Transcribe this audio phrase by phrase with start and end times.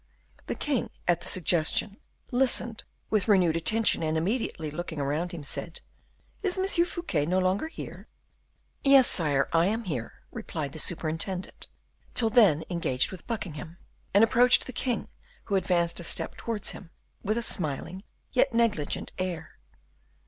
[0.47, 1.97] The king, at the suggestion,
[2.31, 5.79] listened with renewed attention and immediately looking around him, said,
[6.41, 8.07] "Is Monsieur Fouquet no longer here?"
[8.83, 11.67] "Yes, sire, I am here," replied the superintendent,
[12.15, 13.77] till then engaged with Buckingham,
[14.11, 15.07] and approached the king,
[15.43, 16.89] who advanced a step towards him
[17.21, 19.59] with a smiling yet negligent air.